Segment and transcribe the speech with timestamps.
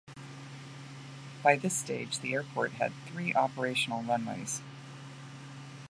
[1.43, 4.61] By this stage, the airport had three operational runways.